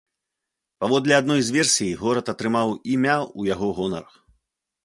Паводле 0.83 1.13
адной 1.21 1.41
з 1.49 1.53
версій, 1.57 1.91
горад 2.01 2.33
атрымаў 2.35 2.75
імя 2.95 3.15
ў 3.39 3.55
яго 3.55 3.67
гонар. 3.83 4.05